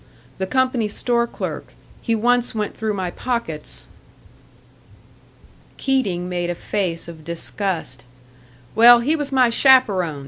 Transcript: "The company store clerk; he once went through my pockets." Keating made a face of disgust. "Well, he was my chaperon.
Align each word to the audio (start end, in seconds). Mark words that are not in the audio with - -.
"The 0.39 0.47
company 0.47 0.87
store 0.87 1.27
clerk; 1.27 1.73
he 2.01 2.15
once 2.15 2.55
went 2.55 2.75
through 2.75 2.95
my 2.95 3.11
pockets." 3.11 3.85
Keating 5.77 6.27
made 6.27 6.49
a 6.49 6.55
face 6.55 7.07
of 7.07 7.23
disgust. 7.23 8.03
"Well, 8.73 9.01
he 9.01 9.15
was 9.15 9.31
my 9.31 9.51
chaperon. 9.51 10.19